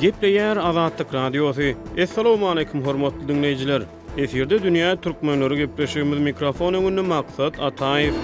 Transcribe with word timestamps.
Gepleyer 0.00 0.56
Azadlyk 0.56 1.12
Radiosu. 1.14 1.62
Assalamu 2.02 2.48
alaykum 2.50 2.82
hormatly 2.86 3.28
dinleyijiler. 3.28 3.82
Eferde 4.18 4.62
dünýä 4.62 4.90
türkmenleri 5.06 5.56
gepleşigimiz 5.62 6.18
mikrofonu 6.26 6.76
öňünde 6.88 7.00
maksat 7.12 7.54
Ataýew. 7.56 8.14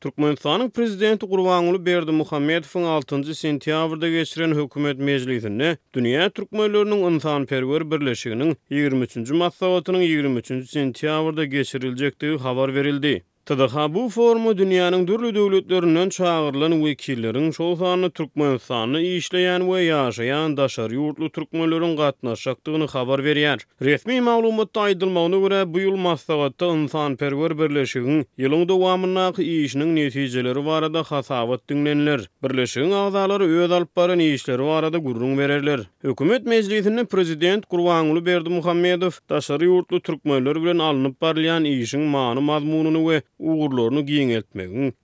Türkmenistanyň 0.00 0.68
prezidenti 0.76 1.26
Gurbanuly 1.30 1.78
Berdi 1.86 2.12
Muhammedowyň 2.14 2.84
6-njy 3.00 3.34
sentýabrda 3.38 4.08
geçiren 4.12 4.54
hökümet 4.58 4.98
mejlisinde 5.08 5.72
dünýä 5.96 6.28
türkmenläriniň 6.38 7.00
insan 7.10 7.46
perwer 7.54 7.82
birleşiginiň 7.90 8.54
23-nji 8.76 9.34
maslahatynyň 9.42 10.04
23-nji 10.18 10.70
sentýabrda 10.76 11.44
geçiriljekdigi 11.56 12.38
habar 12.46 12.74
verildi. 12.78 13.16
TDH 13.48 13.94
bu 13.94 14.02
formu 14.10 14.50
dünýäniň 14.58 15.06
dürli 15.08 15.30
döwletlerinden 15.34 16.08
çağırylan 16.16 16.72
wekilleriň 16.72 17.46
şowsany 17.56 18.10
Türkmenistany 18.10 19.00
işleýän 19.18 19.62
we 19.68 19.78
ýaşaýan 19.92 20.56
daşary 20.58 20.94
ýurtly 20.98 21.28
türkmenleriň 21.36 21.94
gatnaşdygyny 21.96 22.86
habar 22.94 23.20
berýär. 23.28 23.64
Resmi 23.88 24.18
maglumatda 24.20 24.80
aýdylmagyna 24.88 25.36
görä 25.44 25.62
bu 25.74 25.80
ýyl 25.80 25.96
maslahatda 26.08 26.66
insan 26.76 27.16
perwer 27.16 27.54
birleşigi 27.58 28.18
ýylyň 28.38 28.68
dowamyna 28.68 29.24
işiniň 29.38 29.94
netijeleri 29.96 30.66
barada 30.66 31.02
hasabat 31.02 31.64
dinlenler. 31.68 32.20
Birleşigiň 32.44 32.92
agzalary 33.06 33.44
öz 33.64 33.72
alyp 33.72 33.98
işleri 34.34 34.62
barada 34.62 34.98
gurrun 34.98 35.38
bererler. 35.38 35.80
Hökümet 36.02 36.46
meclisini 36.46 37.04
prezident 37.06 37.70
Gurbanuly 37.70 38.26
Berdimuhammedow 38.26 39.18
daşary 39.30 39.64
ýurtly 39.64 40.00
türkmenler 40.02 40.62
bilen 40.62 40.78
alınıp 40.78 41.20
barlayan 41.22 41.64
işiň 41.64 42.04
maňy 42.12 43.08
ve 43.08 43.22
ğurluğunu 43.40 44.06
giyng 44.06 44.34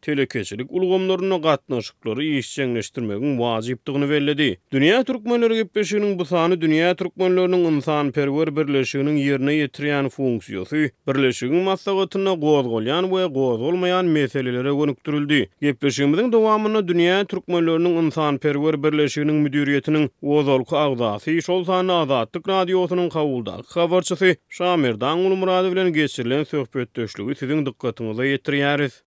telekeçilik 0.02 0.66
ulommlarını 0.70 1.42
qatnoşıkları 1.42 2.22
işçəngleştirməün 2.24 3.38
vazibtını 3.40 4.10
bellidi. 4.10 4.58
Dünya 4.72 5.04
Türkmenleri 5.04 5.60
5’inin 5.60 6.18
bu 6.18 6.24
sahanı 6.24 6.60
dünya 6.60 6.94
Turkmanlöününün 6.94 7.64
insan 7.64 8.12
perwer 8.12 8.56
birleşiinin 8.56 9.16
yerine 9.16 9.54
yetirin 9.54 10.08
fonksiiyosi 10.08 10.90
birleşigü 11.08 11.52
masatına 11.54 12.32
gozgolyan 12.34 13.04
v 13.12 13.24
gooz 13.26 13.62
olmayan 13.62 14.04
meselelelerere 14.06 14.74
göüktürüldü. 14.74 15.46
75imizin 15.62 16.32
devamına 16.32 16.88
dünya 16.88 17.24
Turkmallörünüün 17.24 17.96
insan 17.96 18.38
perver 18.38 18.82
birleşiinin 18.82 19.34
müdürytinin 19.34 20.10
ozoku 20.22 20.76
avdaası 20.76 21.30
işolanı 21.30 21.92
aza 21.94 22.18
attık 22.18 22.48
radyosunun 22.48 23.08
kavulda 23.08 23.60
Kavarçısı 23.74 24.36
Şamerdan 24.48 25.18
unu 25.18 25.42
bilen 25.72 25.92
geçirilen 25.92 26.44
söpöttöşlükü 26.44 27.34
sizin 27.34 27.66
ıatımız 27.84 28.20
ýetmeýe 28.24 28.38
ýetdiriýäris. 28.38 29.04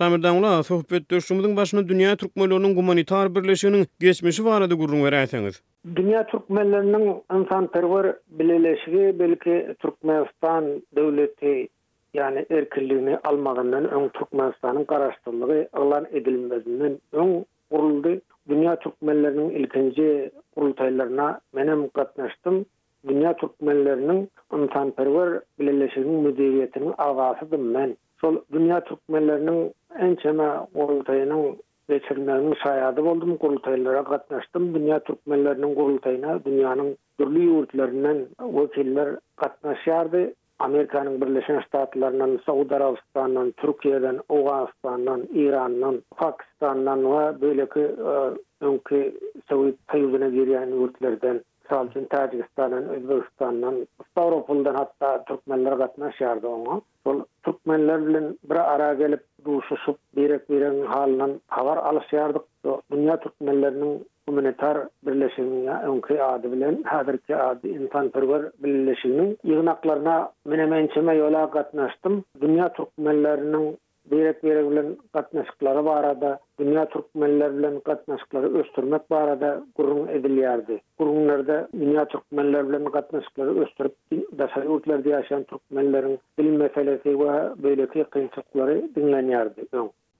Şamirdan 0.00 0.36
ula 0.38 0.62
sohbet 0.64 1.08
döşümüzüň 1.10 1.56
başyna 1.56 1.80
Dünýä 1.88 2.16
türkmenleriniň 2.16 2.74
gumanitar 2.76 3.30
birleşigini 3.34 3.84
geçmişi 4.00 4.44
barada 4.44 4.74
gurrun 4.74 5.02
berýäsiňiz. 5.04 5.58
Dünýä 5.96 6.22
türkmenleriniň 6.30 7.04
insan 7.36 7.66
perwer 7.74 8.14
bileleşigi 8.30 9.16
belki 9.18 9.74
Türkmenistan 9.78 10.82
döwleti 10.96 11.68
Yani 12.14 12.46
erkirliğini 12.50 13.18
almadığından 13.18 13.90
ön 13.90 14.08
Türkmenistan'ın 14.08 14.84
karastırlığı 14.84 15.68
alan 15.72 16.06
edilmezinden 16.12 16.98
ön 17.12 17.46
kuruldu. 17.70 18.20
Dünya 18.48 18.78
Türkmenlerinin 18.78 19.50
ilkinci 19.50 20.30
kurultaylarına 20.54 21.40
menem 21.52 21.88
katlaştım. 21.88 22.64
dünya 23.08 23.36
türkmenlerinin 23.36 24.28
insanperver 24.54 25.40
bilelleşinin 25.58 26.22
müdiriyetinin 26.26 26.94
avasıdım 26.98 27.60
men. 27.68 27.96
Sol 28.20 28.36
dünya 28.52 28.80
türkmenlerinin 28.84 29.72
en 29.98 30.14
çeme 30.14 30.50
kurultayının 30.74 31.56
geçirmenin 31.88 32.54
sayadı 32.64 33.02
oldum 33.02 33.36
kurultaylara 33.36 34.04
katlaştım. 34.04 34.74
Dünya 34.74 35.00
türkmenlerinin 35.00 35.74
kurultayına 35.74 36.44
dünyanın 36.44 36.96
türlü 37.18 37.42
yurtlarından 37.42 38.18
vekiller 38.40 39.16
katlaşardı. 39.36 40.32
Amerikanın 40.58 41.20
Birleşen 41.20 41.60
Ştatlarından, 41.60 42.38
Saudi 42.46 42.74
Arabistan'dan, 42.74 43.50
Türkiye'den, 43.50 44.18
Oğazistan'dan, 44.28 45.22
İran'dan, 45.34 46.02
Pakistan'dan 46.16 47.04
e, 47.04 47.04
ve 47.28 47.40
böyle 47.40 47.68
ki 47.68 47.90
önki 48.60 49.14
sevip 49.48 49.88
kayyuzuna 49.88 50.28
giriyen 50.28 50.70
Salsin 51.70 52.06
Tajikistan'dan, 52.10 52.88
Özbekistan'dan, 52.88 53.86
Avrupa'dan 54.16 54.74
hatta 54.74 55.24
Türkmenler 55.24 55.78
katına 55.78 56.12
şiardı 56.12 56.48
ona. 56.48 56.80
Bu 57.06 57.26
Türkmenler 57.42 58.06
bilen 58.06 58.38
bir 58.50 58.72
ara 58.74 58.94
gelip 58.94 59.20
duşuşup 59.44 59.96
birek 60.16 60.50
birek 60.50 60.84
halına 60.88 61.28
havar 61.48 61.76
alışyardık. 61.76 62.42
Bu 62.64 62.82
dünya 62.92 63.20
Türkmenlerinin 63.20 64.06
humanitar 64.28 64.78
ya 65.66 65.82
önkü 65.86 66.18
adı 66.18 66.52
bilen 66.52 66.82
hadirki 66.86 67.36
adı 67.36 67.68
insan 67.68 68.08
pürgör 68.08 68.50
birleşimine 68.58 69.36
yığınaklarına 69.44 70.32
minemençime 70.44 71.14
yola 71.14 71.50
katına 71.50 71.88
Dünya 72.40 72.72
Türkmenlerinin 72.72 73.78
Beýlek 74.10 74.40
beýlek 74.42 74.66
bilen 74.70 74.88
gatnaşyklary 75.14 75.84
barada, 75.86 76.30
dünýä 76.60 76.82
türkmenleri 76.92 77.54
bilen 77.58 77.74
gatnaşyklary 77.88 78.48
ösdürmek 78.60 79.04
barada 79.10 79.50
gurun 79.78 80.06
edilýärdi. 80.16 80.78
Gurunlarda 80.98 81.58
dünýä 81.80 82.04
türkmenleri 82.14 82.66
bilen 82.72 82.84
gatnaşyklary 82.96 83.52
ösdürip, 83.66 83.94
daşary 84.40 84.66
ýurtlarda 84.68 85.08
ýaşaýan 85.14 85.44
türkmenleriň 85.52 86.16
bilim 86.40 86.56
meselesi 86.64 87.08
we 87.22 87.36
beýleki 87.68 88.02
ýetgençlikleri 88.04 88.76
diňlenýärdi. 88.98 89.60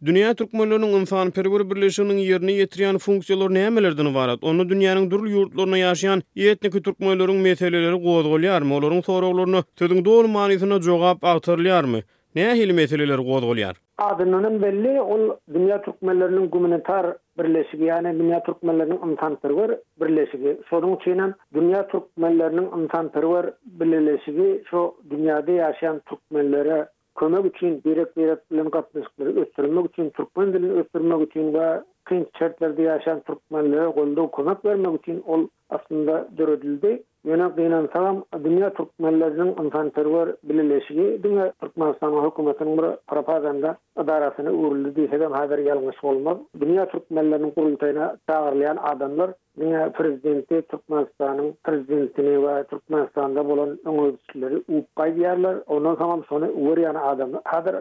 Dünya 0.04 0.34
Türkmenlilerinin 0.34 1.00
insan 1.00 1.30
perver 1.30 1.66
birleşiminin 1.70 2.18
yerine 2.18 2.52
yetiriyan 2.52 2.98
funksiyonlar 2.98 3.54
ne 3.54 3.60
emelerden 3.62 4.14
varad? 4.14 4.38
Onu 4.42 4.68
dünyanın 4.68 5.10
durul 5.10 5.28
yurtlarına 5.28 5.78
yaşayan 5.78 6.22
yetnikü 6.34 6.82
Türkmenlilerin 6.82 7.34
meselelerini 7.36 8.02
qoğadgoliyar 8.04 8.62
mı? 8.62 8.74
Olarun 8.74 9.00
soru 9.00 9.26
olarunu 9.26 9.62
tödün 9.76 10.04
doğru 10.04 10.28
manisina 10.28 10.80
cogab 10.80 11.22
ahtarliyar 11.22 11.84
mı? 11.84 11.98
Ne 12.34 12.44
hili 12.54 12.72
meseleler 12.72 13.18
gozgulyar? 13.18 13.78
Adynanyň 13.98 14.60
belli, 14.62 14.92
ol 15.14 15.22
dünýä 15.54 15.78
türkmenleriniň 15.86 16.44
gumanitar 16.54 17.08
birleşigi, 17.40 17.88
ýa-ni 17.88 18.12
dünýä 18.20 18.38
türkmenleriniň 18.48 19.00
ymtanpärwer 19.06 19.72
birleşigi. 20.02 20.52
Şonuň 20.68 20.92
üçin 20.98 21.22
hem 21.24 21.32
dünýä 21.58 21.80
türkmenleriniň 21.94 22.68
ymtanpärwer 22.78 23.48
birleşigi, 23.80 24.48
şo 24.70 24.84
dünýäde 25.14 25.56
ýaşaýan 25.58 25.98
türkmenlere 26.12 26.78
kömek 27.22 27.50
üçin 27.50 27.80
direkt 27.88 28.16
bir 28.20 28.28
ýardym 28.30 28.70
gatnaşykly 28.78 29.34
ösdürmek 29.44 29.90
üçin 29.92 30.10
türkmen 30.20 30.52
dilini 30.54 30.78
ösdürmek 30.84 31.26
üçin 31.28 31.50
we 31.58 31.68
kyn 32.12 32.24
şertlerde 32.38 32.86
ýaşaýan 32.88 33.24
türkmenlere 33.32 33.90
gondaw 33.98 34.30
kömek 34.38 34.64
bermek 34.64 35.00
üçin 35.02 35.20
ol 35.26 35.48
aslında 35.80 36.28
döredildi. 36.38 37.00
Yine 37.26 37.56
dinan 37.56 37.88
salam 37.92 38.24
dünya 38.44 38.72
Türkmenlerinin 38.74 39.64
insan 39.64 39.90
terör 39.90 40.36
bilinleşigi 40.42 41.20
dünya 41.22 41.52
Türkmenistan 41.60 42.26
hükümetinin 42.30 42.78
bir 42.78 42.84
propaganda 43.06 43.76
adarasını 43.96 44.50
uğurlu 44.52 44.94
diye 44.96 45.06
hem 45.08 45.32
haber 45.32 45.58
yalnız 45.58 45.94
olmaz. 46.02 46.36
Dünya 46.60 46.88
Türkmenlerinin 46.88 47.50
kurultayına 47.50 48.16
çağırlayan 48.30 48.76
adamlar 48.82 49.30
dünya 49.60 49.92
prezidenti 49.92 50.62
Türkmenistan'ın 50.70 51.54
prezidentini 51.64 52.46
ve 52.48 52.64
Türkmenistan'da 52.64 53.48
bolan 53.48 53.78
öngörüsleri 53.86 54.62
uyup 54.68 55.64
Ondan 55.68 55.96
tamam 55.96 56.24
sonra 56.28 56.50
uğur 56.50 56.78
yan 56.78 56.94
adamlar. 56.94 57.40
Hadir 57.44 57.76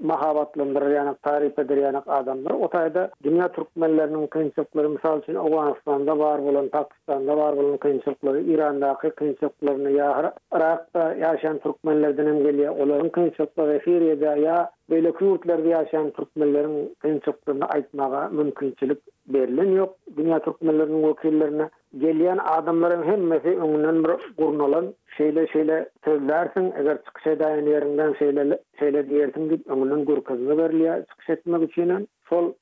mahabatlandırır 0.00 0.90
yani 0.90 1.14
tarif 1.22 1.58
eder 1.58 1.76
yani 1.76 1.98
adamlar. 1.98 2.50
O 2.50 2.68
tayda 2.70 3.10
dünya 3.22 3.48
Türkmenlerinin 3.52 4.26
kıyınçlıkları 4.26 4.90
misal 4.90 5.20
için 5.22 5.34
Afganistan'da 5.34 6.18
var 6.18 6.38
olan, 6.38 6.68
Pakistan'da 6.68 7.36
var 7.36 7.52
olan 7.52 7.76
kıyınçlıkları, 7.76 8.40
İran'daki 8.40 9.10
kıyınçlıklarını 9.10 9.90
ya 9.90 10.32
Irak'ta 10.56 11.14
yaşayan 11.14 11.58
Türkmenlerden 11.58 12.26
hem 12.26 12.42
geliyor. 12.42 12.76
Onların 12.78 13.08
kıyınçlıkları, 13.08 13.78
Firiye'de 13.84 14.40
ya 14.40 14.70
Böyle 14.90 15.12
kürtlerde 15.12 15.68
yaşayan 15.68 16.10
Türkmenlerin 16.10 16.94
en 17.04 17.18
çoktuğunu 17.18 17.72
aitmağa 17.74 18.28
mümkünçülük 18.28 18.98
berilen 19.28 19.70
yok. 19.70 19.96
Dünya 20.16 20.38
Türkmenlerinin 20.40 21.02
okullerine 21.08 21.70
geliyen 21.98 22.38
adamların 22.38 23.02
hemmesi 23.02 23.48
önünden 23.48 24.04
bir 24.04 24.34
kurnalan 24.44 24.94
şeyle 25.16 25.46
şeyle 25.46 25.88
sözlersin. 26.04 26.72
eger 26.80 27.04
çıkış 27.04 27.26
edayın 27.26 27.66
yerinden 27.66 28.14
şeyle, 28.18 28.58
şeyle 28.78 29.10
diyersin 29.10 29.48
git 29.48 29.66
önünden 29.66 30.04
kurkazını 30.04 30.58
veriliyor. 30.58 31.04
Çıkış 31.06 31.30
etmek 31.30 31.74
sol 32.28 32.52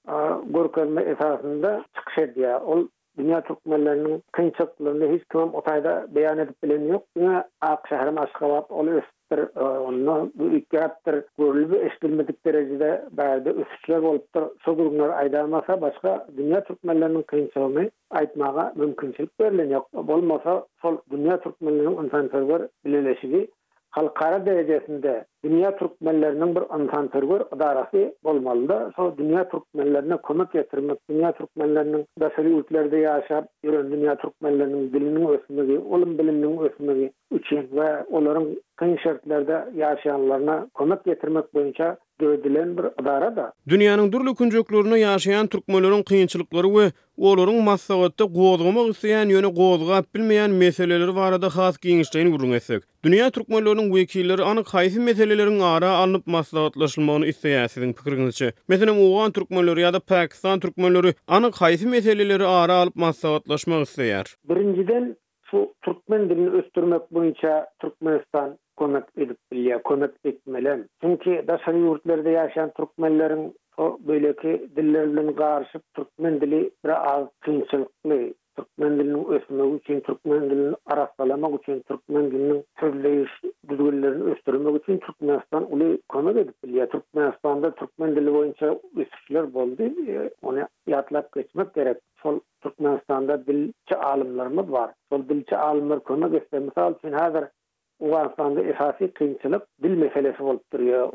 kurkazını 0.55 1.03
esasında 1.03 1.85
çıkış 1.97 2.19
ediyor. 2.19 2.61
Ol 2.61 2.87
Dünya 3.19 3.41
Türkmenlerinin 3.41 4.23
kınçıklığını 4.33 5.13
hiç 5.15 5.23
kimim 5.33 5.55
otayda 5.55 6.07
beyan 6.15 6.39
edip 6.39 6.63
bilen 6.63 6.89
yok. 6.93 7.03
Dünya 7.17 7.49
Akşahar'ın 7.61 8.17
aşkı 8.17 8.49
var. 8.49 8.65
Ol 8.71 8.87
üst 8.87 9.14
bir 9.33 9.39
e, 9.57 9.61
onu 9.79 10.33
bu 10.35 10.57
ikkatdir 10.57 11.25
görülbi 11.39 11.77
eşdilmedik 11.77 12.45
derejede 12.47 13.05
bärde 13.17 13.51
üstüçe 13.63 14.03
bolup 14.03 14.35
dur 14.35 14.43
sogurunlar 14.65 15.09
aydalmasa 15.09 15.81
başga 15.81 16.27
dünya 16.37 16.61
türkmenlärinin 16.65 17.23
kynçylygyny 17.31 17.89
aýtmaga 18.19 18.79
mümkinçilik 18.79 19.39
berilen 19.41 19.71
yok. 19.71 19.93
bolmasa 20.09 20.67
sol 20.83 20.97
dünya 21.11 21.37
türkmenlärinin 21.41 22.05
insanlar 22.05 22.63
bilen 22.85 23.05
halkara 23.95 24.47
derecesinde 24.47 25.25
dünya 25.45 25.77
Türkmenlerinin 25.77 26.55
bir 26.57 26.75
antantörgür 26.75 27.43
adarası 27.53 28.15
olmalıdır. 28.25 28.93
So, 28.97 29.15
dünya 29.19 29.49
Türkmenlerine 29.49 30.17
konuk 30.17 30.53
getirmek, 30.53 30.99
dünya 31.11 31.33
Türkmenlerinin 31.33 32.07
dasarı 32.21 32.49
ülkelerde 32.49 32.97
yaşayıp, 32.97 33.45
yürün 33.63 33.91
dünya 33.93 34.17
Türkmenlerinin 34.17 34.93
bilimini 34.93 35.29
ösmüge, 35.31 35.79
olum 35.79 36.19
bilimin 36.19 36.59
ösmüge 36.59 37.13
için 37.33 37.69
ve 37.73 38.03
onların 38.05 38.47
kın 38.77 38.97
şartlarda 38.97 39.69
yaşayanlarına 39.75 40.69
konuk 40.75 41.05
getirmek 41.05 41.55
boyunca 41.55 41.97
dödilen 42.21 42.77
bir 42.79 42.85
adara 43.03 43.37
da. 43.37 43.53
Dünyanın 43.69 44.13
durlu 44.13 44.35
küncüklerini 44.35 45.01
yaşayan 45.01 45.47
Türkmölerin 45.47 46.03
kıyınçılıkları 46.03 46.75
ve 46.79 46.93
oğlarının 47.17 47.65
masrağıtta 47.65 48.25
kodgama 48.25 48.85
ısıyan 48.89 49.29
yönü 49.29 49.55
kodga 49.55 50.03
bilmeyen 50.15 50.51
meseleleri 50.51 51.15
var 51.15 51.33
adı 51.33 51.49
khas 51.49 51.79
giyinçteyini 51.79 52.33
vurun 52.35 52.53
esek. 52.53 52.83
Dünya 53.05 53.31
Türkmölerin 53.31 53.95
vekilleri 53.95 54.43
anı 54.43 54.65
kaysi 54.65 55.01
meselelerin 55.01 55.61
ara 55.61 55.89
alınıp 55.91 56.27
masrağıtlaşılmağını 56.27 57.27
isteyen 57.27 57.67
sizin 57.67 57.93
pikirin 57.93 58.27
pikirin 58.27 58.31
pikirin 58.69 59.45
pikirin 59.51 59.81
ya 59.81 59.93
da 59.93 60.01
Pakistan 60.01 60.61
pikirin 60.61 61.15
anı 61.29 61.51
kaysi 61.53 61.87
meseleleri 61.89 62.47
ara 62.47 62.85
pikirin 62.85 63.11
pikirin 63.13 63.85
pikirin 63.85 64.25
Birinciden, 64.49 65.17
pikirin 65.17 65.17
pikirin 65.53 66.65
pikirin 66.73 67.33
pikirin 67.33 67.65
Türkmenistan 67.89 68.59
konak 68.81 69.09
edip 69.17 69.37
bilýär, 69.53 69.83
konak 69.87 70.15
etmelen. 70.31 70.81
Çünki 71.03 71.35
daşary 71.49 71.79
ýurtlarda 71.83 72.31
ýaşaýan 72.37 72.73
türkmenleriň 72.79 73.45
o 73.85 73.99
böyleki 74.09 74.55
dillerinin 74.77 75.29
garışıp 75.41 75.83
Türkmen 75.95 76.41
dili 76.41 76.71
bir 76.85 76.91
az 77.15 77.29
kınçılıklı. 77.41 78.35
Türkmen 78.57 78.99
dilini 78.99 79.23
ösmek 79.29 79.83
için, 79.85 80.01
Türkmen 80.01 80.51
dilini 80.51 80.77
araklamak 80.87 81.63
için, 81.63 81.81
Türkmen 81.89 82.31
dilinin 82.31 82.65
türleyiş 82.79 83.31
düzgünlerini 83.69 84.25
östürmek 84.31 84.83
için 84.83 84.99
Türkmenistan 84.99 85.73
ulu 85.73 85.99
konu 86.09 86.31
edip 86.31 86.63
biliyor. 86.65 86.87
Türkmenistan'da 86.87 87.75
Türkmen 87.75 88.17
dili 88.17 88.35
boyunca 88.35 88.79
ösüşler 88.97 89.55
bulundu. 89.55 89.83
E, 90.09 90.31
onu 90.43 90.59
yatlak 90.87 91.33
geçmek 91.33 91.75
gerek. 91.75 91.97
Sol 92.23 92.41
Türkmenistan'da 92.63 93.47
dilçi 93.47 93.97
alımlarımız 93.97 94.73
var. 94.73 94.91
Sol 95.11 95.29
dilçi 95.29 95.57
alımlar 95.57 96.01
konu 96.01 96.31
göstermesi. 96.33 96.67
Misal 96.71 96.95
için 96.95 97.13
hazır 97.13 97.45
Uganistan'da 98.05 98.63
esasi 98.63 99.11
kıyınçılık 99.11 99.63
dil 99.83 99.97
meselesi 99.97 100.43
olup 100.43 100.73
duruyor. 100.73 101.09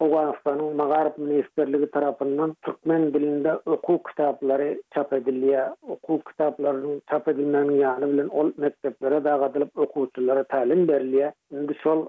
Uganistan'ın 0.00 0.76
Mağarip 0.76 1.18
Ministerliği 1.18 1.90
tarafından 1.90 2.54
Türkmen 2.64 3.14
dilinde 3.14 3.54
oku 3.66 4.00
kitapları 4.08 4.82
çap 4.94 5.12
ediliyor. 5.12 5.66
Oku 5.88 6.20
kitaplarının 6.30 7.02
çap 7.10 7.28
edilmenin 7.28 7.72
yanı 7.72 8.12
bilen 8.12 8.28
ol 8.28 8.50
mekteplere 8.56 9.24
da 9.24 9.50
oku 9.76 9.92
kutulara 9.94 10.44
talim 10.44 10.88
veriliyor. 10.88 11.32
Şimdi 11.50 11.74
sol, 11.82 12.06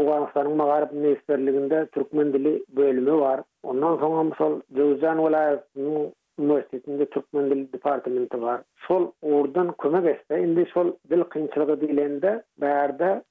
Uganistan'ın 0.00 0.56
Mağarip 0.56 0.92
Ministerliği'nde 0.92 1.86
Türkmen 1.86 2.32
dili 2.32 2.64
bölümü 2.76 3.12
var. 3.20 3.40
Ondan 3.62 3.96
sonra 3.96 4.22
misal, 4.22 4.60
Cevizan 4.76 5.18
Velayet'in 5.24 6.12
Üniversitesinde 6.38 7.06
Türkmen 7.06 7.50
Dil 7.50 7.72
Departamenti 7.72 8.42
var. 8.42 8.60
Sol 8.88 9.10
oradan 9.22 9.72
kömek 9.82 10.06
etse, 10.06 10.40
indi 10.42 10.66
sol 10.74 10.92
dil 11.10 11.22
kınçılığı 11.22 11.80
dilinde, 11.80 12.42
bayarda, 12.60 13.22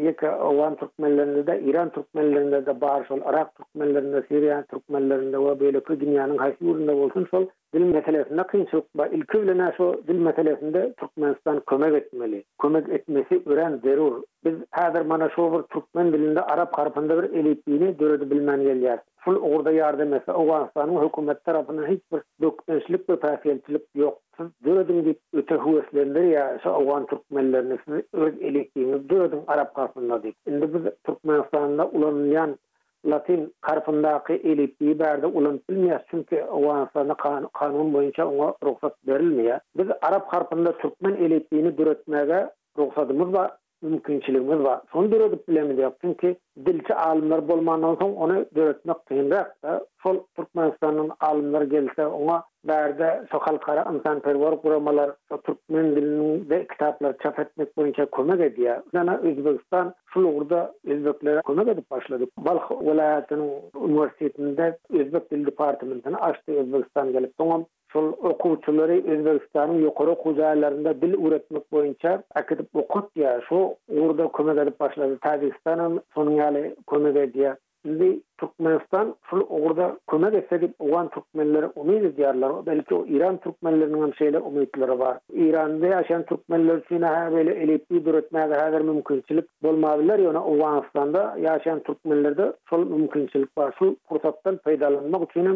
yeka 0.00 0.26
e, 0.26 0.40
olan 0.42 0.76
Türkmenlerinde 0.76 1.46
de, 1.46 1.60
İran 1.62 1.90
Türkmenlerinde 1.90 2.66
de, 2.66 2.80
bar 2.80 3.04
sol, 3.04 3.18
Irak 3.30 3.54
Türkmenlerinde, 3.54 4.22
Siriyan 4.22 4.62
Türkmenlerinde, 4.62 5.38
ve 5.38 5.60
böyle 5.60 5.84
ki 5.84 6.00
dünyanın 6.00 6.38
haysi 6.38 6.64
yurunda 6.64 6.96
olsun 6.96 7.26
sol, 7.30 7.46
dil 7.74 7.80
meselesinde 7.86 8.42
kıyınçılık 8.46 8.84
var. 8.98 9.08
İlki 9.12 9.42
bile 9.42 9.72
dil 10.08 10.18
meselesinde 10.18 10.92
Türkmenistan 11.00 11.62
kömek 11.70 11.92
etmeli. 11.94 12.44
Kömek 12.62 12.88
etmesi 12.88 13.42
ören 13.46 13.80
zerur. 13.84 14.22
Biz 14.44 14.54
hazır 14.70 15.10
bana 15.10 15.30
şu 15.36 15.52
bir 15.52 15.62
Türkmen 15.62 16.12
dilinde 16.12 16.40
Arap 16.40 16.78
harfında 16.78 17.22
bir 17.22 17.30
elitliğini 17.38 17.98
dörüdü 17.98 18.30
bilmen 18.30 18.62
geliyor. 18.62 18.98
Ful 19.16 19.36
orada 19.36 19.72
yardım 19.72 20.14
etse 20.14 20.32
Afganistan'ın 20.32 21.06
hükümet 21.08 21.44
tarafına 21.44 21.86
hiçbir 21.86 22.20
dökmençlik 22.42 23.10
ve 23.10 23.20
tafiyeltilik 23.20 23.82
yok. 23.94 24.18
Siz 24.36 24.46
dörüdün 24.64 25.04
git 25.04 25.18
öte 25.34 25.54
huveslendir 25.54 26.22
ya 26.24 26.58
şu 26.62 26.70
Afgan 26.70 27.06
Türkmenlerine 27.06 27.76
siz 27.88 27.94
öz 28.12 28.32
elitliğini 28.40 29.08
dörüdün 29.10 29.40
Arap 29.46 29.76
harfında 29.78 30.22
deyip. 30.22 30.36
Şimdi 30.46 30.74
biz 30.74 30.92
Türkmenistan'da 31.06 31.86
ulanılayan 31.88 32.56
latin 33.04 33.52
karpundaki 33.60 34.34
ilip 34.36 34.76
ibarda 34.82 35.26
ulan 35.26 35.60
bilmiyas 35.70 36.02
çünkü 36.10 36.42
o 36.42 36.86
kan 37.18 37.48
kanun 37.52 37.94
boyunca 37.94 38.26
ona 38.28 38.54
ruhsat 38.64 38.96
verilmiyas. 39.08 39.60
Biz 39.78 39.86
Arap 40.02 40.30
karpunda 40.30 40.76
Türkmen 40.78 41.14
ilipini 41.14 41.78
duretmege 41.78 42.50
ruhsatimiz 42.78 43.32
var. 43.34 43.50
mümkinçiligimiz 43.84 44.64
bar. 44.64 44.80
Şonu 44.92 45.12
döredip 45.12 45.48
bilemedi 45.48 45.80
yaptın 45.80 46.14
ki, 46.14 46.36
dilçi 46.66 46.94
alimler 46.94 47.48
bolmandan 47.48 47.94
soň 47.94 48.14
ony 48.14 48.44
döretmek 48.56 49.06
kynrak. 49.06 49.56
Şol 50.02 50.16
Türkmenistanyň 50.36 51.10
alimleri 51.20 51.68
gelse, 51.68 52.02
oňa 52.06 52.42
berde 52.64 53.24
sokal 53.32 53.56
kara 53.56 53.92
insan 53.94 54.20
perwar 54.20 54.62
programalar, 54.62 55.10
türkmen 55.44 55.96
dilini 55.96 56.38
we 56.40 56.66
kitaplary 56.66 57.12
çap 57.22 57.38
etmek 57.38 57.68
boýunça 57.78 58.06
kömek 58.10 58.40
edýär. 58.40 58.80
Näme 58.92 59.16
Özbegistan 59.16 59.94
şol 60.14 60.24
urda 60.24 60.74
özbekleri 60.86 61.42
kömek 61.42 61.68
edip 61.68 61.90
başlady. 61.90 62.24
Balx 62.38 62.62
welaýatynyň 62.62 63.50
uniwersitetinde 63.76 64.78
özbek 64.92 65.30
dil 65.30 65.46
departamentini 65.46 66.16
açdy 66.16 66.52
Özbegistan 66.52 67.12
gelip. 67.12 67.32
Oňa 67.38 67.66
Şol 67.94 68.08
okuwçylary 68.30 69.00
Özbekistanyň 69.14 69.76
ýokary 69.84 70.10
okuw 70.12 70.32
jaýlarynda 70.38 70.92
dil 71.02 71.12
öwretmek 71.18 71.64
boýunça 71.74 72.12
akademik 72.40 72.78
okuw 72.82 73.04
ýa 73.22 73.34
şu 73.48 73.58
urda 74.06 74.24
kömek 74.38 74.58
edip 74.62 74.80
başlady. 74.80 75.12
Täjikistanyň 75.26 75.94
soňyaly 76.16 76.62
kömek 76.92 77.18
edýä. 77.26 77.52
Indi 77.86 78.08
Türkmenistan 78.42 79.12
şol 79.30 79.44
urda 79.66 79.86
kömek 80.10 80.34
edip 80.56 80.74
owan 80.86 81.10
türkmenleri 81.16 81.68
umyt 81.84 82.06
edýärler. 82.08 82.56
Belki 82.70 82.98
Iran 83.18 83.38
türkmenleriniň 83.46 84.02
hem 84.06 84.14
şeýle 84.22 84.40
umytlary 84.50 84.98
bar. 85.04 85.20
Iranda 85.46 85.92
ýaşan 85.94 86.26
türkmenler 86.32 86.82
üçin 86.82 87.06
hem 87.12 87.28
beýle 87.38 87.54
elektrik 87.68 88.06
döretmäge 88.10 88.58
häzir 88.64 88.86
mümkinçilik 88.90 89.46
bolmaýarlar 89.68 90.24
ýöne 90.26 90.34
ni 90.42 90.44
Owanistanda 90.56 91.22
ýaşan 91.46 91.84
türkmenlerde 91.90 92.50
şol 92.72 92.88
mümkinçilik 92.96 93.54
bar. 93.56 93.72
Şu 93.78 93.94
fursatdan 94.08 94.60
peýdalanmak 94.66 95.28
üçin 95.30 95.52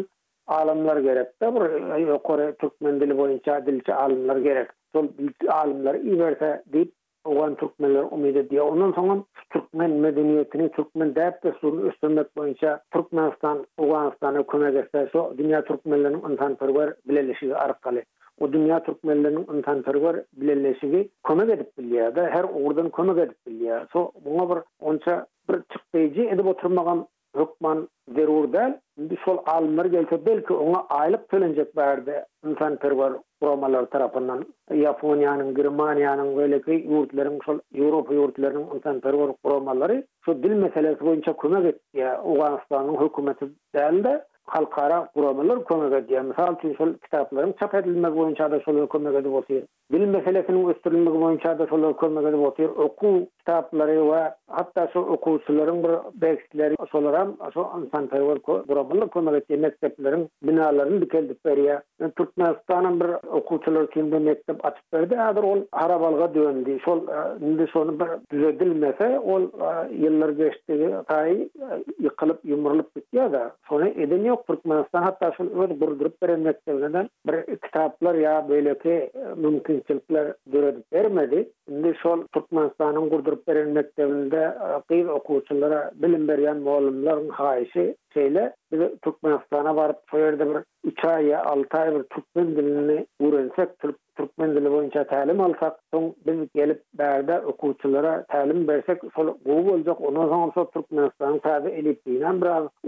alimlar 0.49 0.97
gerek. 1.07 1.27
Bir 1.41 1.97
yuqori 2.07 2.53
turkmen 2.59 2.99
dili 3.01 3.17
boyunca 3.17 3.65
dilçi 3.65 3.93
alimlar 3.93 4.37
gerek. 4.37 4.67
Şol 4.95 5.07
dilçi 5.17 5.51
alimlar 5.51 5.95
iwerse 5.95 6.63
dip 6.73 6.91
ogan 7.25 7.55
turkmenler 7.55 8.03
umide 8.11 8.41
diýe. 8.49 8.61
Ondan 8.61 8.91
soň 8.97 9.19
türkmen 9.53 9.91
medeniýetini 10.05 10.69
türkmen 10.77 11.11
däp 11.17 11.43
de 11.43 11.51
şol 11.61 11.79
üstünlik 11.89 12.35
boyunca 12.37 12.79
Türkmenistan, 12.93 13.57
Awganistan 13.79 14.35
hökümetleri 14.35 15.09
So, 15.11 15.19
dünýä 15.37 15.59
türkmenleriniň 15.67 16.31
insan 16.31 16.55
perwer 16.55 16.93
bilenleşigi 17.07 17.55
arkaly. 17.55 18.03
O 18.39 18.45
dünýä 18.47 18.79
türkmenleriniň 18.85 19.57
insan 19.57 19.81
perwer 19.83 20.15
bilenleşigi 20.33 21.09
kömek 21.27 21.49
edip 21.49 21.69
bilýär. 21.79 22.29
Her 22.31 22.43
oradan 22.43 22.89
kömek 22.89 23.17
edip 23.17 23.89
So, 23.93 24.11
buna 24.25 24.49
bir 24.49 24.57
onça 24.79 25.25
bir 25.49 25.61
çykdyjy 25.71 26.27
edip 26.33 26.45
oturmagan 26.47 27.07
hukman 27.35 27.87
zerur 28.15 28.53
del 28.53 28.73
sol 29.25 29.37
almır 29.45 29.85
gelse 29.85 30.25
belki 30.25 30.53
ona 30.53 30.81
aylık 30.89 31.29
tölencek 31.29 31.75
berdi 31.75 32.25
insan 32.47 32.75
perver 32.77 33.11
Romalar 33.43 33.85
tarafından 33.85 34.45
Japonya'nın 34.71 35.55
Germania'nın 35.55 36.35
böyle 36.37 36.61
ki 36.61 36.71
yurtların 36.89 37.39
sol 37.45 37.59
Avrupa 37.79 38.13
yurtlarının 38.13 38.75
insan 38.75 38.99
perver 38.99 39.27
Romaları 39.45 40.03
so 40.25 40.43
dil 40.43 40.51
meselesi 40.55 41.01
boyunca 41.05 41.37
kömek 41.37 41.65
etdi, 41.65 41.79
ya 41.93 42.23
Uganistan'ın 42.23 43.01
hükümeti 43.05 43.45
del 43.75 44.03
de 44.03 44.25
halkara 44.49 45.07
kuramalar 45.13 45.63
kömek 45.65 45.93
ediyor. 45.93 46.21
Misal 46.21 46.55
ki 46.55 46.75
şol 46.77 46.93
kitapların 46.93 47.51
çap 47.59 47.75
edilmek 47.75 48.15
boyunca 48.15 48.51
da 48.51 48.59
şol 48.59 48.87
kömek 48.87 49.15
edip 49.15 49.33
otuyor. 49.33 49.61
Bilim 49.91 50.09
meselesinin 50.09 50.69
üstürülmek 50.69 51.21
boyunca 51.21 51.59
da 51.59 51.67
şol 51.67 51.93
kömek 51.93 52.23
edip 52.27 52.39
otuyor. 52.47 52.69
Oku 52.75 53.19
kitapları 53.39 54.11
ve 54.11 54.33
hatta 54.47 54.87
şol 54.93 55.07
okusuların 55.07 55.83
bir 55.83 55.91
beksileri 56.21 56.75
solaram 56.91 57.35
şol 57.53 57.65
insan 57.85 58.07
tayvar 58.07 58.39
kuramalar 58.39 59.09
kömek 59.09 59.43
ediyor. 59.45 59.59
Mekteplerin 59.59 60.29
binalarını 60.43 61.01
dikeldip 61.01 61.45
veriyor. 61.45 61.81
Yani 61.99 62.11
Türkmenistan'ın 62.17 62.99
bir 62.99 63.27
okusular 63.33 63.91
kimde 63.91 64.19
mektep 64.19 64.65
açıp 64.65 64.93
verdi. 64.93 65.21
Adır 65.21 65.43
ol 65.43 65.57
harabalga 65.71 66.33
döndü. 66.33 66.79
Şol 66.85 67.01
e, 67.07 67.45
indi 67.45 67.67
sonu 67.73 67.99
bir 67.99 68.07
düzedilmese 68.31 69.19
ol 69.19 69.41
e, 69.43 69.95
yıllar 69.95 70.29
geçti. 70.29 70.91
Tayi 71.07 71.41
e, 71.41 71.49
yıkılıp 71.99 72.39
yumurulup 72.45 72.95
bitiyor 72.95 73.31
da 73.31 73.51
sonra 73.69 73.87
edin 73.87 74.25
yok. 74.25 74.38
çok 74.39 74.47
Türkmenistan 74.47 75.03
hatta 75.03 75.31
şu 75.37 75.43
öz 75.43 75.81
durdurup 75.81 76.23
vermek 76.23 76.55
bir 77.27 77.55
kitaplar 77.57 78.15
ya 78.15 78.45
böyle 78.49 78.77
ki 78.79 78.89
e, 78.89 79.11
mümkünçülükler 79.37 80.33
durdurup 80.51 80.93
vermedi. 80.93 81.49
Şimdi 81.67 81.93
şu 82.03 82.27
Türkmenistan'ın 82.33 83.09
kurdurup 83.09 83.47
verilmek 83.47 83.97
devrinde 83.97 84.37
e, 84.61 84.67
akil 84.73 85.07
bilim 86.03 86.27
veren 86.27 86.57
muallimlerin 86.57 87.29
haisi 87.29 87.95
şeyle 88.13 88.53
bir 88.71 88.89
Türkmenistan'a 88.97 89.75
varıp 89.75 89.97
bir 90.13 90.89
3 90.91 91.05
ay 91.05 91.35
6 91.35 91.77
ay 91.77 91.95
bir 91.95 92.03
Türkmen 92.03 92.47
dilini 92.47 93.07
öğrensek 93.21 93.69
Türkmen 94.17 94.55
dili 94.55 94.71
boyunca 94.71 95.03
talim 95.07 95.41
alsak 95.41 95.79
son 95.93 96.15
biz 96.25 96.47
gelip 96.55 96.83
berde 96.93 97.39
okuyuculara 97.39 98.25
talim 98.29 98.67
bersek 98.67 99.01
sol 99.15 99.33
bu 99.45 99.53
olacak 99.73 100.01
ondan 100.01 100.27
sonra 100.53 100.69
Türkmenistan 100.71 101.39
tabi 101.39 101.69
elip 101.69 102.05
biraz 102.05 102.35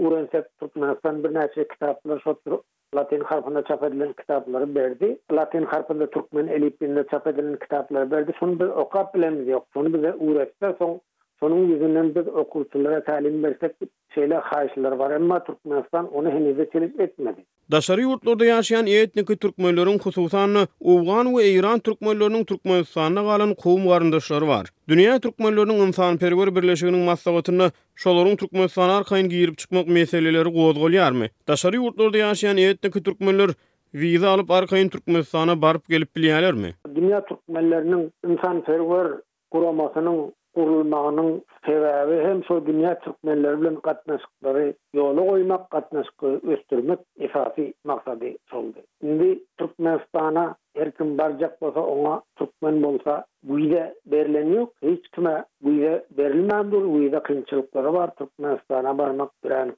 öğrensek 0.00 0.58
Türkmenistan 0.60 1.24
bir 1.24 1.34
neçe 1.34 1.68
kitaplar 1.68 2.20
sotur 2.20 2.58
Latin 2.96 3.20
harfinde 3.20 3.62
çap 3.62 3.82
edilen 3.82 4.12
kitapları 4.12 4.74
verdi. 4.74 5.18
Latin 5.32 5.62
harfinde 5.64 6.10
Türkmen 6.10 6.46
elipinde 6.46 7.06
çap 7.06 7.26
edilen 7.26 7.56
kitapları 7.56 8.10
verdi. 8.10 8.32
Şunu 8.40 8.58
bir 8.60 8.64
okap 8.64 9.14
bilemiz 9.14 9.48
yok. 9.48 9.64
Şunu 9.74 9.94
bize 9.94 10.14
uğraştı. 10.14 10.76
Son 10.78 11.00
Onun 11.42 11.68
yüzünden 11.68 12.14
biz 12.14 12.28
okultulara 12.28 13.04
talim 13.04 13.44
versek 13.44 13.72
şeyle 14.14 14.34
hayşlar 14.34 14.92
var. 14.92 15.10
Ama 15.10 15.44
Türkmenistan 15.44 16.12
onu 16.14 16.30
henüz 16.30 16.56
çelik 16.72 17.00
etmedi. 17.00 17.40
Daşary 17.70 18.02
ýurtlarda 18.02 18.44
ýaşaýan 18.50 18.86
etniki 18.90 19.36
türkmenleriň 19.36 19.98
hususan 20.04 20.50
Awgan 20.60 21.26
we 21.34 21.44
Iran 21.58 21.78
türkmenleriniň 21.80 22.44
Türkmenistanda 22.44 23.22
galan 23.22 23.54
kowum 23.54 23.84
garandaşlary 23.88 24.46
bar. 24.48 24.66
Dünya 24.88 25.14
türkmenleriniň 25.26 25.78
insanperwer 25.86 26.48
birleşiginiň 26.56 27.04
maslahatyny 27.10 27.66
şolaryň 28.02 28.36
türkmenistan 28.36 28.90
arkaýyn 28.98 29.28
giýip 29.32 29.56
çykmak 29.56 29.86
meseleleri 29.86 30.48
gozgolýarmy? 30.48 31.26
Daşary 31.48 31.76
ýurtlarda 31.76 32.16
ýaşaýan 32.24 32.58
etniki 32.70 33.02
türkmenler 33.02 33.50
Viza 33.94 34.30
alıp 34.30 34.50
arkayın 34.50 34.88
Türkmenistan'a 34.88 35.62
barıp 35.62 35.88
gelip 35.88 36.16
bilyalar 36.16 36.52
mı? 36.52 36.66
Dünya 36.96 37.24
Türkmenlerinin 37.26 38.12
insanferver 38.28 39.08
kuramasının 39.50 40.32
kurulmağının 40.54 41.44
sebebi 41.66 42.24
hem 42.28 42.44
şu 42.44 42.66
dünya 42.66 42.98
Türkmenleri 42.98 43.60
bilen 43.60 43.76
katnaşıkları 43.76 44.74
yolu 44.94 45.26
koymak, 45.28 45.70
katnaşıkları 45.70 46.34
östürmek 46.52 46.98
esasy 47.18 47.62
maksady 47.84 48.34
boldy. 48.52 48.78
Indi 49.02 49.38
Türkmenistan'a 49.58 50.54
her 50.76 50.90
kim 50.90 51.18
basa 51.18 51.80
ona 51.80 52.22
Türkmen 52.36 52.82
bolsa, 52.82 53.24
bu 53.42 53.58
ýerde 53.58 53.94
verilen 54.12 54.68
Hiç 54.82 55.08
kime 55.08 55.44
bu 55.62 55.68
ýerde 55.70 56.18
verilmem 56.18 56.70
dur. 56.72 56.82
Bu 56.84 57.92
var. 57.98 58.10
Türkmenistan'a 58.14 58.98
barmak 58.98 59.30
bilen 59.44 59.72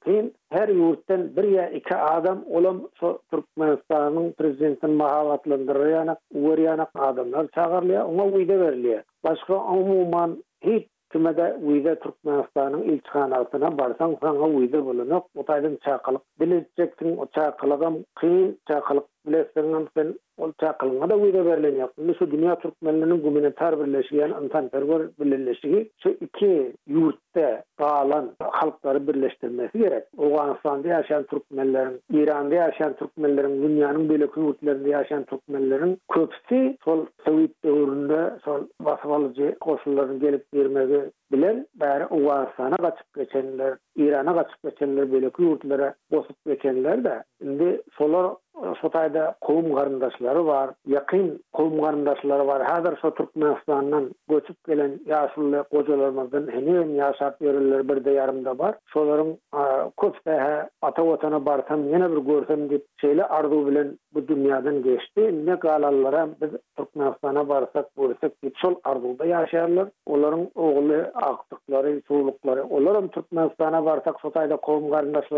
Her 0.51 0.69
yurtten 0.69 1.37
bir 1.37 1.45
ya 1.45 1.69
iki 1.71 1.97
adam 1.97 2.39
olum 2.51 2.89
so 3.01 3.19
Türkmenistan'ın 3.31 4.33
prezidentin 4.33 4.91
mahavatlandırır 4.91 5.89
yanak, 6.65 6.89
adamlar 6.99 7.49
çağırlıyor. 7.55 8.05
Ona 8.05 8.33
bu 8.33 8.41
ile 8.41 9.03
Başka 9.25 9.65
umuman 9.65 10.37
hep 10.65 10.89
tümada 11.11 11.57
uyda 11.67 11.95
Türkmenistan'ın 11.99 12.83
ilçhanasına 12.83 13.79
barsan, 13.79 14.17
sana 14.21 14.39
uyda 14.41 14.85
bulunuk, 14.87 15.27
utaydın 15.37 15.79
çakalık, 15.85 16.23
bilinçecektin 16.41 17.17
o 17.17 17.27
çakalıkam, 17.27 17.97
kıyın 18.15 18.59
çakalık 18.69 19.05
bilesenin 19.27 19.89
sen 19.97 20.15
ol 20.39 20.53
da 21.11 21.17
uyda 21.17 21.45
verilen 21.47 21.75
yaptı. 21.79 22.07
Nisi 22.07 22.31
Dünya 22.31 22.59
Türkmenliğinin 22.59 23.23
Gümünitar 23.23 23.87
Birleşiği 23.87 24.17
yani 24.21 24.35
Antan 24.35 24.71
şu 26.03 26.09
iki 26.09 26.73
yurtta 26.89 27.63
bağlan 27.81 28.31
halkları 28.41 29.07
birleştirmesi 29.07 29.79
gerek. 29.79 30.05
Oğanistan'da 30.19 30.89
yaşayan 30.89 31.23
Türkmenlerin, 31.23 32.01
İran'da 32.13 32.55
yaşayan 32.55 32.93
Türkmenlerin, 32.97 33.63
dünyanın 33.63 34.09
böyle 34.09 34.29
yurtlarında 34.37 34.89
yaşayan 34.89 35.25
Türkmenlerin 35.25 35.99
köpsi 36.13 36.77
sol 36.85 37.07
Sovyet 37.27 37.65
devrinde 37.65 38.31
sol 38.45 38.61
basmalıcı 38.81 39.57
koşulların 39.61 40.21
gelip 40.21 40.53
girmesi 40.53 41.11
bilen 41.33 41.67
bari 41.75 42.07
Oğanistan'a 42.07 42.77
kaçıp 42.77 43.15
geçenler, 43.17 43.77
İran'a 43.97 44.35
kaçıp 44.35 44.63
geçenler 44.65 45.13
böyle 45.13 45.31
yurtlara 45.39 45.95
bosup 46.11 46.37
geçenler 46.47 47.05
de 47.05 47.25
şimdi 47.43 47.83
solar 47.99 48.33
Sotayda 48.81 49.35
kovum 49.41 49.75
garindaşları 49.75 50.47
var, 50.47 50.71
yakin 50.87 51.43
kovum 51.53 51.81
garindaşları 51.81 52.47
var. 52.47 52.63
Hadar 52.63 52.97
so 53.03 53.15
Turkmenistan'dan 53.15 54.11
göçüp 54.29 54.65
gelen 54.67 55.01
yaşlı 55.07 55.65
kocalarımızın 55.71 56.49
heniyen 56.53 56.89
yaşak 56.89 57.41
yerleri 57.41 57.89
bir 57.89 58.05
de 58.05 58.11
yarımda 58.11 58.59
var. 58.59 58.75
Soların 58.93 59.39
köpteha 60.01 60.69
ata 60.83 61.07
vatana 61.07 61.47
bartam, 61.47 61.85
yine 61.89 62.11
bir 62.13 62.17
görsem 62.17 62.71
dip 62.71 62.85
şeyle 63.01 63.25
ardu 63.27 63.67
bilen 63.67 63.99
bu 64.15 64.29
dünyadan 64.29 64.83
geçti. 64.83 65.47
Ne 65.47 65.55
galallara 65.55 66.29
biz 66.43 66.51
Turkmenistan'a 66.77 67.49
barsak, 67.49 67.97
borsak, 67.97 67.97
borsak, 67.97 68.33
sol 68.57 68.75
borsak, 68.85 69.55
borsak, 69.55 69.93
oların 70.07 70.51
oğlu 70.55 70.95
aktıkları 71.15 72.01
borsak, 72.11 72.45
borsak, 72.45 72.71
borsak, 72.71 72.71
borsak, 72.71 73.17
borsak, 73.17 73.25
borsak, 73.61 73.85
borsak, 73.87 73.87
borsak, 73.87 74.17
borsak, 74.25 74.25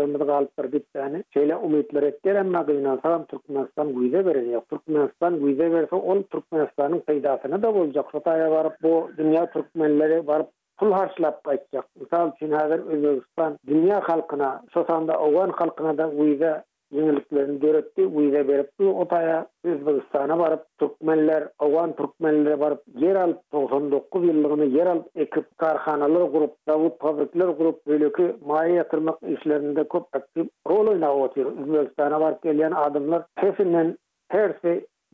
borsak, 0.05 0.27
borsak, 0.57 1.63
borsak, 1.63 2.53
borsak, 2.53 2.83
borsak, 2.85 3.06
Tam 3.07 3.25
Türkmenistan 3.25 3.87
güýde 3.95 4.21
beren 4.25 4.61
Türkmenistan 4.69 5.37
güýde 5.43 5.67
berse 5.75 5.95
ol 6.11 6.23
Türkmenistanyň 6.33 6.99
peýdasyna 7.09 7.59
da 7.65 7.69
boljak. 7.77 8.07
Hatda 8.15 8.33
barap 8.53 8.75
bu 8.87 8.91
dünýä 9.19 9.43
türkmenleri 9.53 10.17
barap 10.31 10.49
pul 10.83 10.91
harçlap 10.99 11.37
gaýtjak. 11.47 11.85
Mysal 12.03 12.29
üçin 12.33 12.51
häzir 12.59 12.79
Özbegistan 12.97 13.55
dünýä 13.71 13.99
halkyna, 14.09 14.49
şoňda 14.75 15.19
Owgan 15.29 15.55
halkyna 15.61 15.95
da 15.97 16.03
güýde 16.19 16.51
yeniliklerini 16.95 17.61
döretti, 17.61 18.05
uyga 18.05 18.47
beripti, 18.47 18.83
otaya 18.83 19.47
Özbegistana 19.63 20.39
varıp, 20.39 20.63
Türkmenler, 20.79 21.49
Awan 21.59 21.95
Türkmenlere 21.95 22.59
varıp, 22.59 22.81
yer 22.95 23.15
alıp, 23.15 23.51
99 23.53 24.23
yıllığını 24.27 24.65
yer 24.65 24.87
ekip, 25.15 25.57
karhanalar 25.57 26.21
grup, 26.29 26.55
davut, 26.67 26.99
pabrikler 26.99 27.45
grup, 27.47 27.87
böyle 27.87 28.07
maýa 28.07 28.33
maya 28.45 28.73
yatırmak 28.75 29.19
işlerinde 29.23 29.87
kop 29.87 30.15
aktif 30.15 30.47
rol 30.69 30.87
oynağı 30.87 31.23
Özbegistana 31.23 31.77
Özbekistan'a 31.79 32.21
varıp 32.21 32.43
geliyen 32.43 32.71
adımlar, 32.71 33.25
kesinlen, 33.41 33.97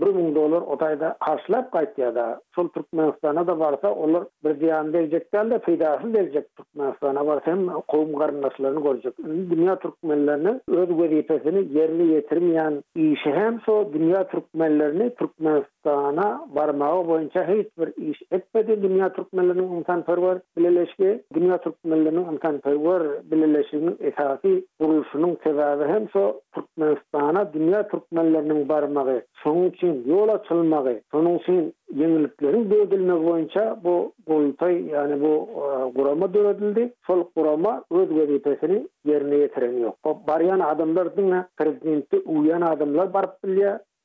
1000 0.02 0.34
dolar 0.36 0.62
otayda 0.74 1.10
qarşılap 1.26 1.68
qaytdıya 1.74 2.08
da 2.16 2.42
sol 2.56 2.68
Türkmenistan'a 2.70 3.48
da 3.48 3.60
varsa 3.60 3.92
onlar 3.94 4.24
bir 4.44 4.56
ziyan 4.60 4.94
verecekler 4.94 5.50
de 5.52 5.60
fidasını 5.60 6.14
verecek 6.14 6.56
Türkmenistan'a 6.56 7.26
varsa 7.28 7.48
hem 7.52 7.68
qovum 7.68 8.14
qarınlaşlarını 8.20 8.84
görecek. 8.84 9.14
Dünya 9.28 9.80
Türkmenlerini 9.80 10.62
öz 10.70 10.90
vezifesini 11.02 11.78
yerli 11.78 12.08
yetirmeyen 12.14 12.84
hem 13.24 13.62
so 13.62 13.94
dünya 13.94 14.28
türkmenlerini 14.28 15.16
Türkmenlilerini 15.16 15.64
Dağına 15.86 16.46
barmağı 16.56 17.08
boyunca 17.08 17.48
hiç 17.48 17.68
bir 17.78 18.10
iş 18.12 18.22
etmedi. 18.32 18.84
Dünya 18.84 19.14
Türkmenlerinin 19.14 19.72
insan 19.76 20.04
perver 20.06 20.38
bilirleşki. 20.58 21.22
Dünya 21.34 21.58
Türkmenlerinin 21.58 22.26
insan 22.34 22.58
perver 22.60 23.04
bilirleşinin 23.32 23.98
esasi 24.00 24.66
kuruluşunun 24.80 25.38
sebebi 25.44 25.94
hem 25.94 26.10
so 26.10 26.40
Türkmenistan'a 26.56 27.54
dünya 27.54 27.88
Türkmenlerinin 27.88 28.70
barmağı 28.70 29.22
sonun 29.34 29.70
için 29.70 30.04
yol 30.08 30.28
açılmağı 30.28 31.00
sonun 31.12 31.38
için 31.38 31.74
yeniliklerin 31.96 32.72
dövdülmek 32.72 33.30
boyunca 33.32 33.78
bu 33.84 34.14
boyutay 34.28 34.86
yani 34.86 35.22
bu 35.22 35.48
uh, 35.60 35.90
e, 35.90 35.94
kurama 35.94 36.34
dövdüldü. 36.34 36.94
Sol 37.08 37.24
kurama 37.36 37.84
öz 37.92 38.10
vezifesini 38.16 38.88
yerine 39.06 39.36
yetireniyor. 39.36 39.92
O 40.06 40.18
bariyan 40.28 40.60
adamlar 40.60 41.18
dinle 41.18 41.46
prezidenti 41.58 42.18
uyan 42.20 42.62
adamlar 42.62 43.14
barıp 43.14 43.34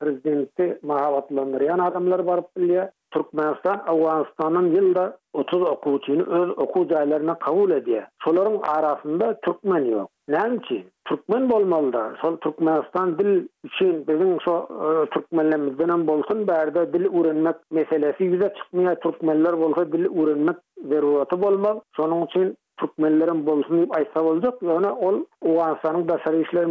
prezidenti 0.02 0.66
mahalatlandıran 0.90 1.78
adamlar 1.90 2.22
barıp 2.26 2.46
bilýär. 2.58 2.88
Türkmenistan 3.16 3.78
Awganistanyň 3.90 4.66
ýylda 4.78 5.04
30 5.42 5.60
okuwçyny 5.68 6.24
öz 6.38 6.50
okuw 6.64 6.82
jaýlaryna 6.90 7.36
kabul 7.44 7.70
edýär. 7.76 8.02
Şolaryň 8.24 8.58
arasynda 8.74 9.28
türkmen 9.46 9.86
ýok. 9.92 10.08
Näçe 10.34 10.78
türkmen 11.08 11.46
bolmalda, 11.52 12.02
şol 12.22 12.36
Türkmenistan 12.46 13.14
dil 13.18 13.32
üçin 13.68 13.94
biziň 14.10 14.32
şo 14.46 14.54
e, 14.88 15.06
türkmenlerimizden 15.16 15.88
hem 15.94 16.06
bolsun 16.08 16.44
bärde 16.52 16.84
dil 16.92 17.04
öwrenmek 17.06 17.56
meselesi 17.78 18.24
ýüze 18.28 18.48
çykmaýar 18.60 19.00
türkmenler 19.06 19.58
bolsa 19.64 19.88
dil 19.92 20.04
öwrenmek 20.20 20.56
zerurata 20.92 21.40
bolmaz. 21.46 21.76
Şonuň 22.00 22.26
üçin 22.28 22.56
Türkmenlerin 22.78 23.46
bolsun 23.46 23.80
aysa 23.96 24.24
bolduk. 24.24 24.62
boljak, 24.62 24.84
ýa 24.84 24.94
ol 25.08 25.16
Owansanyň 25.52 26.08
daşary 26.08 26.42
işler 26.44 26.66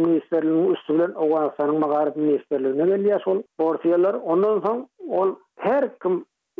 üstü 0.74 0.94
bilen 0.94 1.12
Owansanyň 1.26 1.78
magarib 1.84 2.16
ministrligine 2.22 2.84
gelýär 2.92 3.22
şol 3.26 3.38
portiyalar. 3.62 4.14
Ondan 4.34 4.56
soň 4.66 4.82
ol 5.20 5.28
her 5.68 5.88
kim 6.04 6.18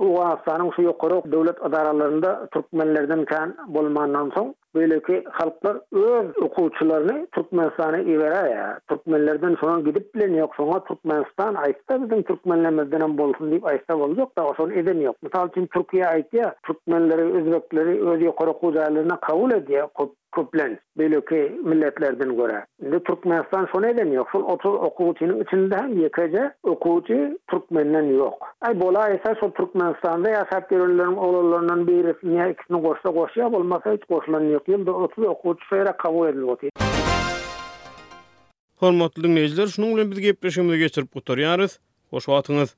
Owansanyň 0.08 0.68
şu 0.76 0.82
ýokary 0.88 1.22
döwlet 1.36 1.64
adaralarynda 1.70 2.34
türkmenlerden 2.58 3.24
kan 3.34 3.54
bolmandan 3.78 4.26
soň 4.38 4.54
ki, 4.76 5.24
halklar 5.30 5.80
öz 5.92 6.36
okuçularını 6.42 7.26
Türkmenistan'a 7.34 7.98
ivera 7.98 8.48
ya. 8.48 8.80
Türkmenlerden 8.88 9.56
sonra 9.60 9.80
gidip 9.80 10.14
bilen 10.14 10.34
yok. 10.34 10.54
Sonra 10.56 10.84
Türkmenistan 10.84 11.54
ayıkta 11.54 12.02
bizim 12.02 12.22
Türkmenlerimizden 12.22 13.18
bolsun 13.18 13.50
deyip 13.50 13.64
ayıkta 13.66 13.98
bol 13.98 14.16
da 14.16 14.24
o 14.36 14.54
son 14.56 14.70
eden 14.70 15.00
yok. 15.00 15.16
Misal 15.22 15.48
için 15.48 15.66
Türkiye 15.74 16.02
ya. 16.32 16.54
Türkmenleri, 16.66 17.22
Özbekleri, 17.22 18.06
öz 18.10 18.22
yukarı 18.22 18.52
kuzaylarına 18.52 19.20
kabul 19.20 19.52
Özbekleri, 19.52 19.84
köplen 20.38 20.78
belki 20.98 21.52
milletlerden 21.64 22.36
göre. 22.36 22.66
Şimdi 22.82 23.04
Türkmenistan 23.04 23.68
şu 23.72 23.82
neden 23.82 24.12
yok. 24.12 24.28
Şu 24.32 24.38
otur 24.38 24.70
okuvucunun 24.72 25.42
içinde 25.42 25.76
hem 25.76 26.00
yekece 26.02 26.52
okuvucu 26.62 27.38
Türkmenden 27.50 28.02
yok. 28.02 28.46
Ay 28.60 28.80
bola 28.80 29.08
ise 29.08 29.34
şu 29.40 29.50
Türkmenistan'da 29.50 30.30
yaşap 30.30 30.70
görünlerim 30.70 31.18
oğullarından 31.18 31.86
biri 31.86 32.14
niye 32.22 32.50
ikisini 32.52 32.82
koşsa 32.82 33.08
koşuya 33.14 33.46
olmasa 33.48 33.92
hiç 33.92 34.04
koşulan 34.04 34.40
yok. 34.44 34.68
Yılda 34.68 34.92
otur 34.92 35.22
okuvucu 35.22 35.64
şöyle 35.70 35.96
kabul 35.96 36.28
ediliyor. 36.28 36.48
Hormatlı 38.76 39.22
dinleyiciler, 39.24 39.66
şunun 39.66 39.96
bilen 39.96 40.10
biz 40.10 40.20
gepleşimde 40.20 40.76
geçirip 40.78 41.12
kutlar 41.14 41.38
yarız. 41.38 41.80
Hoş 42.10 42.28
vaatınız. 42.28 42.74